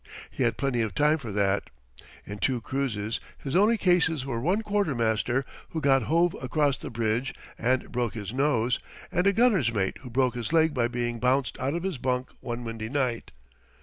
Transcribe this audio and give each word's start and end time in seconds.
He 0.31 0.41
had 0.41 0.57
plenty 0.57 0.81
of 0.81 0.95
time 0.95 1.19
for 1.19 1.31
that. 1.31 1.69
In 2.25 2.39
two 2.39 2.59
cruises 2.59 3.19
his 3.37 3.55
only 3.55 3.77
cases 3.77 4.25
were 4.25 4.41
one 4.41 4.63
quartermaster, 4.63 5.45
who 5.69 5.79
got 5.79 6.01
hove 6.09 6.35
across 6.41 6.79
the 6.79 6.89
bridge 6.89 7.35
and 7.55 7.91
broke 7.91 8.15
his 8.15 8.33
nose, 8.33 8.79
and 9.11 9.27
a 9.27 9.31
gunner's 9.31 9.71
mate 9.71 9.99
who 9.99 10.09
broke 10.09 10.33
his 10.33 10.51
leg 10.51 10.73
by 10.73 10.87
being 10.87 11.19
bounced 11.19 11.55
out 11.59 11.75
of 11.75 11.83
his 11.83 11.99
bunk 11.99 12.29
one 12.39 12.63
windy 12.63 12.89
night. 12.89 13.31